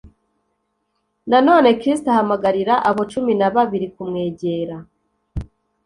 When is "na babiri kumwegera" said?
3.39-4.75